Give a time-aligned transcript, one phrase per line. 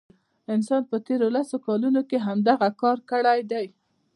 [0.53, 3.65] انسان په تیرو لسو کلونو کې همدغه کار کړی دی.